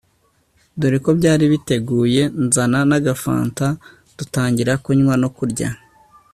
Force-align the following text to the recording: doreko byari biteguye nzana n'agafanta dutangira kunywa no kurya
doreko 0.79 1.09
byari 1.19 1.45
biteguye 1.51 2.21
nzana 2.45 2.79
n'agafanta 2.89 3.65
dutangira 4.17 4.71
kunywa 4.83 5.15
no 5.21 5.29
kurya 5.37 5.69